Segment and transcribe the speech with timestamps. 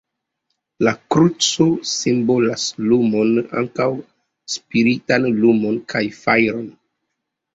[0.85, 2.63] La kruco simbolas
[2.93, 3.87] lumon, ankaŭ
[4.55, 6.67] spiritan lumon, kaj fajron.